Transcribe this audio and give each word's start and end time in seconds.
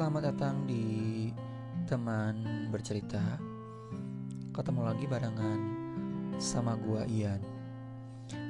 Selamat 0.00 0.32
datang 0.32 0.64
di 0.64 1.28
teman 1.84 2.40
bercerita. 2.72 3.20
Ketemu 4.48 4.88
lagi 4.88 5.04
barengan 5.04 5.60
sama 6.40 6.72
gua 6.80 7.04
Ian. 7.04 7.36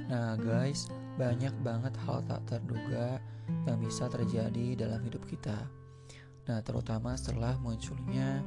Nah, 0.07 0.39
guys, 0.39 0.87
banyak 1.19 1.51
banget 1.67 1.91
hal 2.07 2.23
tak 2.31 2.47
terduga 2.47 3.19
yang 3.67 3.83
bisa 3.83 4.07
terjadi 4.07 4.79
dalam 4.79 5.03
hidup 5.03 5.27
kita. 5.27 5.67
Nah, 6.47 6.63
terutama 6.63 7.19
setelah 7.19 7.59
munculnya 7.59 8.47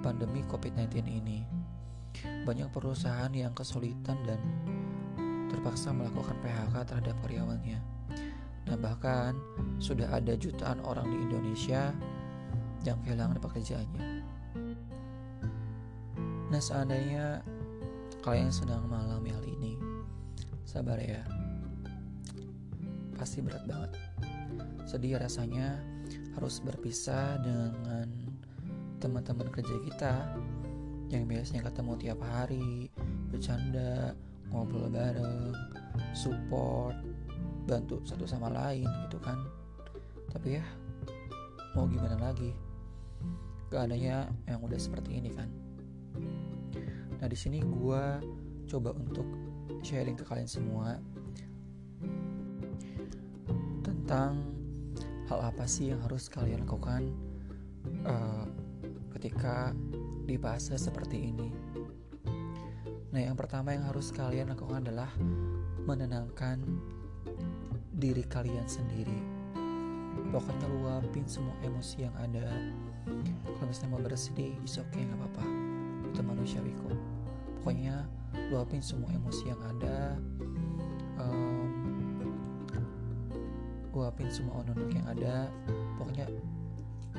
pandemi 0.00 0.40
COVID-19 0.48 1.04
ini. 1.04 1.44
Banyak 2.48 2.72
perusahaan 2.72 3.36
yang 3.36 3.52
kesulitan 3.52 4.16
dan 4.24 4.40
terpaksa 5.52 5.92
melakukan 5.92 6.40
PHK 6.40 6.88
terhadap 6.88 7.20
karyawannya. 7.20 7.84
Nah, 8.64 8.80
bahkan 8.80 9.36
sudah 9.76 10.08
ada 10.08 10.32
jutaan 10.40 10.80
orang 10.88 11.04
di 11.12 11.20
Indonesia 11.20 11.92
yang 12.84 13.00
kehilangan 13.02 13.40
pekerjaannya. 13.40 14.06
Nah, 16.52 16.60
seandainya 16.62 17.40
kalian 18.22 18.52
sedang 18.52 18.86
mengalami 18.86 19.32
hal 19.32 19.44
ini, 19.44 19.74
sabar 20.62 21.00
ya. 21.00 21.24
Pasti 23.16 23.40
berat 23.40 23.64
banget. 23.64 23.90
Sedih 24.84 25.16
rasanya 25.18 25.80
harus 26.36 26.60
berpisah 26.60 27.40
dengan 27.40 28.06
teman-teman 29.00 29.48
kerja 29.50 29.76
kita 29.84 30.14
yang 31.12 31.28
biasanya 31.28 31.68
ketemu 31.68 31.92
tiap 32.00 32.20
hari, 32.22 32.88
bercanda, 33.28 34.12
ngobrol 34.50 34.88
bareng, 34.88 35.52
support, 36.14 36.96
bantu 37.64 38.00
satu 38.04 38.24
sama 38.28 38.52
lain 38.52 38.86
gitu 39.08 39.18
kan. 39.20 39.38
Tapi 40.30 40.58
ya 40.58 40.64
mau 41.74 41.90
gimana 41.90 42.18
lagi? 42.18 42.63
Keadaannya 43.68 44.18
yang 44.48 44.60
udah 44.60 44.80
seperti 44.80 45.20
ini 45.20 45.30
kan. 45.32 45.48
Nah 47.20 47.26
di 47.28 47.36
sini 47.38 47.64
gue 47.64 48.04
coba 48.68 48.92
untuk 48.96 49.24
sharing 49.84 50.16
ke 50.16 50.24
kalian 50.24 50.48
semua 50.48 50.96
tentang 53.84 54.40
hal 55.28 55.40
apa 55.40 55.64
sih 55.64 55.92
yang 55.92 56.00
harus 56.04 56.28
kalian 56.28 56.64
lakukan 56.64 57.08
uh, 58.04 58.44
ketika 59.16 59.72
di 60.24 60.36
fase 60.36 60.76
seperti 60.76 61.32
ini. 61.32 61.48
Nah 63.12 63.20
yang 63.20 63.36
pertama 63.36 63.72
yang 63.72 63.88
harus 63.88 64.12
kalian 64.12 64.52
lakukan 64.52 64.84
adalah 64.84 65.08
menenangkan 65.84 66.60
diri 67.94 68.24
kalian 68.26 68.66
sendiri. 68.68 69.33
Pokoknya 70.34 70.66
luapin 70.66 71.22
semua 71.30 71.54
emosi 71.62 72.10
yang 72.10 72.14
ada. 72.18 72.42
Kalau 73.54 73.66
misalnya 73.70 73.90
mau 73.94 74.02
bersedih 74.02 74.58
is 74.66 74.82
okay 74.82 75.06
nggak 75.06 75.14
apa-apa. 75.14 75.46
Itu 76.10 76.20
manusiawi 76.26 76.74
kok. 76.74 76.98
Pokoknya 77.62 78.02
luapin 78.50 78.82
semua 78.82 79.14
emosi 79.14 79.54
yang 79.54 79.62
ada. 79.62 80.18
Um, 81.22 81.70
luapin 83.94 84.26
semua 84.26 84.66
ononok 84.66 84.90
yang 84.90 85.06
ada. 85.06 85.46
Pokoknya 86.02 86.26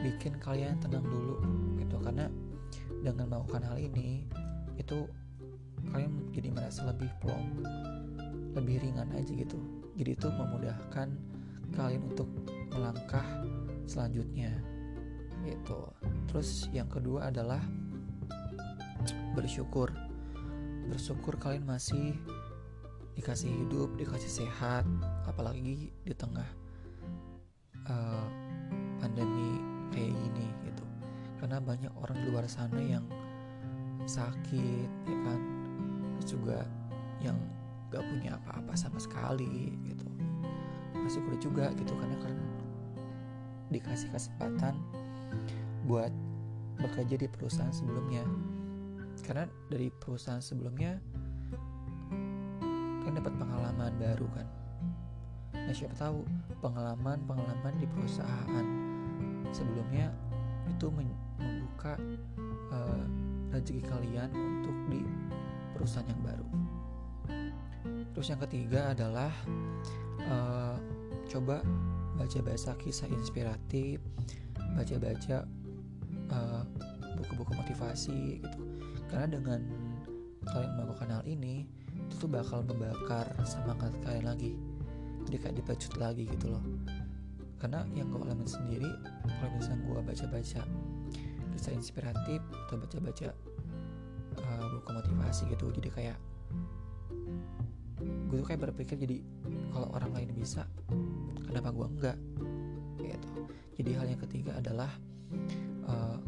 bikin 0.04 0.36
kalian 0.44 0.76
tenang 0.84 1.08
dulu 1.08 1.40
gitu. 1.80 1.96
Karena 2.04 2.28
dengan 3.00 3.32
melakukan 3.32 3.64
hal 3.64 3.80
ini 3.80 4.28
itu 4.76 5.08
kalian 5.88 6.12
jadi 6.36 6.52
merasa 6.52 6.84
lebih 6.92 7.08
plong 7.24 7.64
lebih 8.60 8.84
ringan 8.84 9.08
aja 9.16 9.32
gitu. 9.32 9.56
Jadi 9.96 10.20
itu 10.20 10.28
memudahkan 10.28 11.08
kalian 11.76 12.04
untuk 12.12 12.28
melangkah 12.76 13.24
selanjutnya 13.88 14.52
gitu. 15.48 15.90
Terus 16.28 16.68
yang 16.76 16.92
kedua 16.92 17.32
adalah 17.32 17.62
bersyukur. 19.38 19.94
Bersyukur 20.92 21.40
kalian 21.40 21.66
masih 21.66 22.14
dikasih 23.16 23.48
hidup 23.48 23.96
dikasih 23.96 24.44
sehat 24.44 24.84
apalagi 25.24 25.88
di 26.04 26.14
tengah 26.14 26.46
uh, 27.88 28.28
pandemi 29.00 29.62
kayak 29.96 30.12
gini 30.12 30.48
gitu. 30.68 30.86
Karena 31.40 31.64
banyak 31.64 31.94
orang 31.96 32.18
di 32.20 32.28
luar 32.28 32.46
sana 32.50 32.82
yang 32.82 33.06
sakit 34.04 34.90
ya 35.08 35.18
kan? 35.24 35.40
Terus 36.20 36.28
juga 36.36 36.60
yang 37.24 37.40
gak 37.94 38.04
punya 38.04 38.36
apa-apa 38.36 38.76
sama 38.76 39.00
sekali 39.00 39.72
gitu. 39.88 40.08
Bersyukur 40.92 41.38
juga 41.38 41.72
gitu 41.78 41.94
karena 41.96 42.18
kan 42.20 42.36
dikasih 43.70 44.10
kesempatan 44.14 44.78
buat 45.86 46.12
bekerja 46.82 47.16
di 47.16 47.28
perusahaan 47.30 47.74
sebelumnya. 47.74 48.26
Karena 49.26 49.50
dari 49.72 49.90
perusahaan 49.90 50.44
sebelumnya 50.44 51.02
kan 53.06 53.14
dapat 53.14 53.34
pengalaman 53.38 53.94
baru 54.02 54.28
kan. 54.34 54.48
Nah 55.56 55.74
siapa 55.74 55.96
tahu 55.98 56.22
pengalaman 56.62 57.22
pengalaman 57.26 57.74
di 57.82 57.88
perusahaan 57.90 58.66
sebelumnya 59.50 60.12
itu 60.70 60.90
membuka 60.90 61.96
uh, 62.74 63.06
rezeki 63.54 63.82
kalian 63.88 64.30
untuk 64.34 64.78
di 64.92 65.02
perusahaan 65.78 66.10
yang 66.10 66.22
baru. 66.22 66.48
Terus 68.16 68.28
yang 68.32 68.42
ketiga 68.48 68.96
adalah 68.96 69.32
uh, 70.28 70.76
coba 71.28 71.62
baca-baca 72.16 72.72
kisah 72.80 73.10
inspiratif 73.12 74.00
baca-baca 74.76 75.48
eh, 76.32 76.64
buku-buku 77.16 77.52
motivasi 77.56 78.44
gitu. 78.44 78.62
Karena 79.08 79.40
dengan 79.40 79.62
kalian 80.46 80.72
melakukan 80.78 81.10
hal 81.10 81.24
ini 81.26 81.66
itu 81.96 82.28
tuh 82.28 82.30
bakal 82.30 82.62
membakar 82.66 83.26
semangat 83.48 83.96
kalian 84.04 84.28
lagi. 84.28 84.54
Jadi 85.26 85.38
kayak 85.42 85.56
dipacut 85.64 85.94
lagi 85.96 86.28
gitu 86.28 86.52
loh. 86.52 86.64
Karena 87.58 87.88
yang 87.96 88.12
gue 88.12 88.20
alami 88.20 88.46
sendiri 88.46 88.92
kalau 89.26 89.52
misalnya 89.58 89.82
gue 89.88 90.00
baca-baca 90.04 90.62
kisah 91.56 91.72
inspiratif 91.72 92.44
atau 92.68 92.76
baca-baca 92.76 93.32
uh, 94.44 94.66
buku 94.76 94.90
motivasi 94.92 95.48
gitu 95.56 95.72
jadi 95.72 95.90
kayak 95.90 96.18
gue 98.28 98.38
tuh 98.44 98.46
kayak 98.46 98.62
berpikir 98.70 99.00
jadi 99.00 99.24
kalau 99.72 99.88
orang 99.96 100.12
lain 100.12 100.30
bisa 100.36 100.68
kenapa 101.56 101.72
gue 101.72 101.88
enggak? 101.88 102.18
Gitu. 103.00 103.30
Jadi 103.80 103.90
hal 103.96 104.06
yang 104.12 104.22
ketiga 104.28 104.52
adalah 104.60 104.92
uh, 105.88 106.20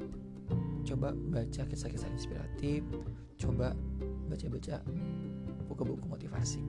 coba 0.88 1.12
baca 1.12 1.68
kisah-kisah 1.68 2.08
inspiratif 2.16 2.80
coba 3.36 3.76
baca-baca 4.32 4.80
buku-buku 5.68 6.08
motivasi. 6.08 6.64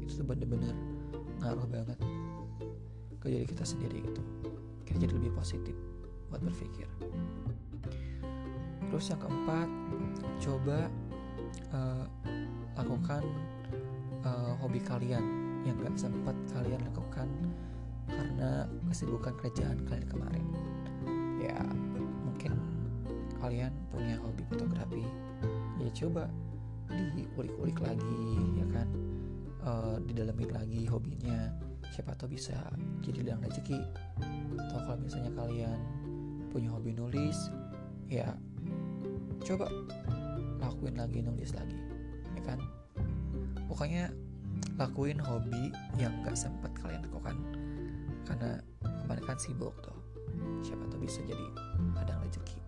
Itu 0.00 0.24
tuh 0.24 0.26
bener-bener 0.26 0.72
ngaruh 1.44 1.68
banget 1.68 2.00
ke 3.20 3.28
diri 3.28 3.44
kita 3.44 3.68
sendiri 3.68 4.00
gitu. 4.00 4.22
Kita 4.88 4.96
jadi 4.96 5.12
lebih 5.12 5.36
positif 5.36 5.76
buat 6.32 6.40
berpikir. 6.40 6.88
Terus 8.88 9.12
yang 9.12 9.20
keempat 9.20 9.68
coba 10.40 10.88
uh, 11.76 12.04
lakukan 12.80 13.22
uh, 14.24 14.56
hobi 14.58 14.80
kalian 14.80 15.22
yang 15.68 15.76
gak 15.84 15.94
sempat 15.94 16.34
kalian 16.50 16.80
lakukan 16.90 17.28
karena 18.10 18.66
kesibukan 18.90 19.34
kerjaan 19.38 19.78
kalian 19.86 20.08
kemarin. 20.10 20.46
Ya 21.40 21.56
mungkin 22.26 22.52
kalian 23.40 23.72
punya 23.90 24.16
hobi 24.20 24.42
fotografi. 24.50 25.04
Ya 25.80 25.88
coba 25.94 26.28
diulik-ulik 26.90 27.78
lagi 27.80 28.22
ya 28.58 28.66
kan? 28.74 28.88
Uh, 29.60 29.96
didalamin 30.08 30.50
lagi 30.50 30.84
hobinya. 30.88 31.52
Siapa 31.90 32.14
tahu 32.14 32.36
bisa 32.36 32.56
jadi 33.02 33.24
ladang 33.24 33.48
rezeki. 33.48 33.80
Atau 34.56 34.78
kalau 34.84 34.98
misalnya 35.00 35.32
kalian 35.34 35.78
punya 36.50 36.68
hobi 36.74 36.90
nulis 36.98 37.46
ya 38.10 38.34
coba 39.46 39.70
lakuin 40.58 40.98
lagi 40.98 41.22
nulis 41.22 41.54
lagi 41.54 41.78
ya 42.34 42.42
kan? 42.42 42.58
Pokoknya 43.70 44.10
lakuin 44.76 45.20
hobi 45.22 45.70
yang 46.00 46.10
gak 46.26 46.34
sempat 46.34 46.74
kalian 46.80 47.06
lakukan 47.06 47.36
karena 48.30 48.62
kemarin 49.02 49.24
kan 49.26 49.38
sibuk 49.42 49.74
tuh. 49.82 49.98
Siapa 50.62 50.86
tuh 50.86 51.02
bisa 51.02 51.18
jadi 51.26 51.46
ladang 51.98 52.22
rezeki. 52.22 52.62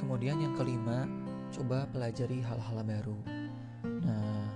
Kemudian 0.00 0.40
yang 0.40 0.56
kelima 0.56 1.04
coba 1.52 1.84
pelajari 1.92 2.40
hal-hal 2.40 2.80
baru. 2.80 3.18
Nah 3.84 4.48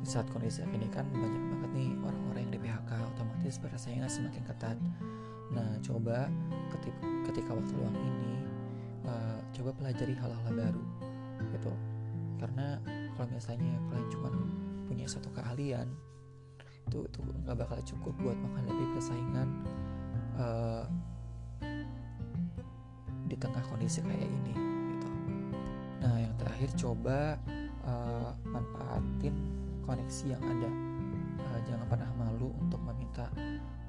di 0.00 0.08
saat 0.08 0.28
kondisi 0.32 0.64
ini 0.64 0.88
kan 0.88 1.04
banyak 1.12 1.44
banget 1.52 1.70
nih 1.76 1.90
orang-orang 2.00 2.40
yang 2.48 2.52
di 2.52 2.60
PHK 2.60 2.90
otomatis 3.12 3.54
persaingan 3.60 4.08
semakin 4.08 4.42
ketat. 4.48 4.78
Nah 5.52 5.76
coba 5.84 6.32
ketika, 6.72 7.04
ketika 7.28 7.50
waktu 7.52 7.72
luang 7.76 7.96
ini 7.96 8.34
uh, 9.04 9.38
coba 9.52 9.70
pelajari 9.76 10.16
hal-hal 10.16 10.52
baru 10.52 10.84
gitu. 11.52 11.72
Karena 12.40 12.80
kalau 13.16 13.28
misalnya 13.28 13.76
kalian 13.92 14.08
cuma 14.08 14.28
punya 14.88 15.06
satu 15.08 15.28
keahlian 15.32 15.88
itu 16.84 16.98
itu 17.08 17.20
nggak 17.44 17.56
bakal 17.56 17.78
cukup 17.82 18.14
buat 18.20 18.36
menghadapi 18.38 18.84
persaingan 18.94 19.48
uh, 20.36 20.84
di 23.24 23.36
tengah 23.40 23.64
kondisi 23.66 24.04
kayak 24.04 24.28
ini 24.28 24.54
gitu. 24.94 25.08
Nah 26.04 26.16
yang 26.20 26.34
terakhir 26.36 26.70
coba 26.76 27.40
uh, 27.88 28.30
manfaatin 28.44 29.34
koneksi 29.84 30.24
yang 30.36 30.42
ada. 30.44 30.70
Uh, 31.40 31.60
jangan 31.66 31.86
pernah 31.88 32.10
malu 32.20 32.52
untuk 32.60 32.80
meminta 32.84 33.28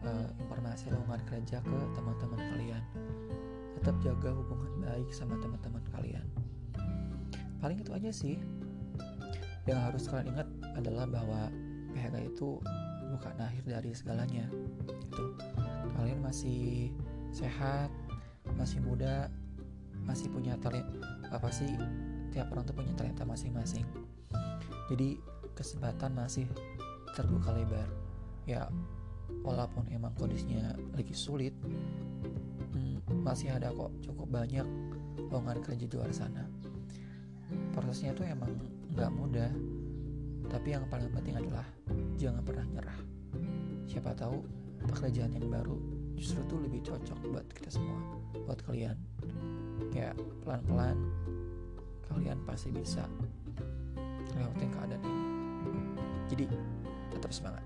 uh, 0.08 0.28
informasi 0.40 0.92
lowongan 0.92 1.22
kerja 1.28 1.60
ke 1.60 1.80
teman-teman 1.94 2.40
kalian. 2.56 2.84
Tetap 3.80 3.96
jaga 4.02 4.32
hubungan 4.34 4.72
baik 4.82 5.10
sama 5.12 5.36
teman-teman 5.44 5.84
kalian. 5.92 6.26
Paling 7.60 7.80
itu 7.82 7.92
aja 7.92 8.12
sih. 8.12 8.40
Yang 9.66 9.80
harus 9.82 10.04
kalian 10.06 10.30
ingat 10.38 10.48
adalah 10.78 11.06
bahwa 11.10 11.50
PHK 11.96 12.16
itu 12.30 12.62
bukan 13.14 13.36
akhir 13.42 13.64
dari 13.68 13.92
segalanya 13.94 14.46
gitu. 15.10 15.36
Kalian 15.96 16.20
masih 16.24 16.92
sehat 17.36 17.92
masih 18.56 18.80
muda 18.80 19.28
masih 20.06 20.30
punya 20.30 20.54
talent 20.62 20.86
apa 21.34 21.50
sih 21.50 21.68
tiap 22.30 22.54
orang 22.54 22.64
tuh 22.68 22.76
punya 22.78 22.94
talenta 22.94 23.26
masing-masing. 23.26 23.84
Jadi 24.92 25.18
kesempatan 25.58 26.14
masih 26.14 26.46
terbuka 27.16 27.56
lebar. 27.56 27.90
Ya 28.46 28.70
walaupun 29.42 29.90
emang 29.90 30.14
kondisinya 30.20 30.78
lagi 30.94 31.16
sulit 31.18 31.56
hmm, 32.74 33.02
masih 33.26 33.50
ada 33.50 33.74
kok 33.74 33.90
cukup 34.06 34.28
banyak 34.30 34.68
lowongan 35.32 35.64
kerja 35.64 35.86
di 35.90 35.96
luar 35.96 36.12
sana. 36.14 36.46
Prosesnya 37.74 38.14
tuh 38.14 38.28
emang 38.28 38.52
nggak 38.94 39.12
mudah 39.12 39.52
tapi 40.50 40.74
yang 40.74 40.86
paling 40.88 41.10
penting 41.12 41.36
adalah 41.38 41.66
jangan 42.16 42.42
pernah 42.46 42.66
nyerah. 42.68 43.00
Siapa 43.86 44.14
tahu 44.18 44.42
pekerjaan 44.86 45.34
yang 45.34 45.48
baru 45.50 45.78
justru 46.16 46.40
tuh 46.48 46.62
lebih 46.64 46.82
cocok 46.86 47.20
buat 47.30 47.46
kita 47.54 47.70
semua 47.74 48.00
buat 48.46 48.60
kalian. 48.66 48.98
Ya 49.92 50.12
pelan-pelan 50.44 50.98
kalian 52.12 52.40
pasti 52.46 52.72
bisa 52.72 53.04
lewatin 54.36 54.70
keadaan 54.72 55.04
ini. 55.04 55.26
Jadi 56.30 56.44
tetap 57.14 57.32
semangat 57.32 57.64